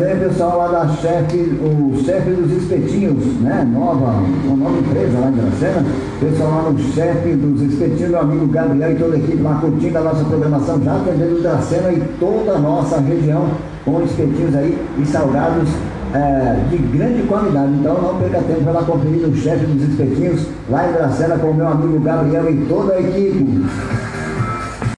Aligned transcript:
Tem 0.00 0.18
pessoal 0.18 0.56
lá 0.56 0.68
da 0.68 0.88
chefe, 0.94 1.36
o 1.36 2.02
chefe 2.02 2.30
dos 2.30 2.50
espetinhos, 2.50 3.22
né? 3.42 3.68
Nova, 3.70 4.14
uma 4.46 4.56
nova 4.56 4.78
empresa 4.78 5.18
lá 5.18 5.28
em 5.28 5.32
Dracena. 5.32 5.84
Pessoal 6.18 6.50
lá 6.50 6.70
no 6.70 6.78
chefe 6.78 7.34
dos 7.34 7.60
espetinhos, 7.60 8.10
meu 8.10 8.20
amigo 8.20 8.46
Gabriel 8.46 8.92
e 8.92 8.94
toda 8.94 9.16
a 9.16 9.18
equipe 9.18 9.42
lá 9.42 9.58
curtindo 9.60 9.98
a 9.98 10.00
nossa 10.00 10.24
programação, 10.24 10.82
já 10.82 10.96
atendendo 10.96 11.42
Dracena 11.42 11.92
e 11.92 12.00
toda 12.18 12.52
a 12.52 12.58
nossa 12.58 12.98
região 12.98 13.44
com 13.84 14.02
espetinhos 14.02 14.56
aí 14.56 14.78
e 14.96 15.04
salgados 15.04 15.68
é, 16.14 16.56
de 16.70 16.78
grande 16.78 17.22
qualidade. 17.24 17.72
Então 17.74 18.00
não 18.00 18.18
perca 18.18 18.40
tempo 18.40 18.60
vai 18.62 18.72
lá 18.72 18.82
conferir 18.82 19.28
o 19.28 19.36
chefe 19.36 19.66
dos 19.66 19.86
espetinhos 19.86 20.46
lá 20.70 20.88
em 20.88 20.92
Dracena 20.94 21.36
com 21.36 21.48
o 21.48 21.54
meu 21.54 21.68
amigo 21.68 22.00
Gabriel 22.00 22.50
e 22.50 22.56
toda 22.70 22.94
a 22.94 23.00
equipe. 23.02 23.66